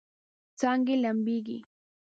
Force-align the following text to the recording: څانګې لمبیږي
څانګې 0.59 0.95
لمبیږي 1.03 1.57